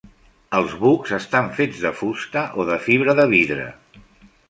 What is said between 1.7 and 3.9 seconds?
de fusta o de fibra de vidre.